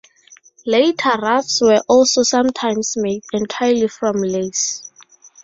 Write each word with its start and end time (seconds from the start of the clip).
Later 0.65 1.19
ruffs 1.21 1.61
were 1.61 1.83
also 1.87 2.23
sometimes 2.23 2.95
made 2.97 3.21
entirely 3.33 3.87
from 3.87 4.15
lace. 4.23 4.89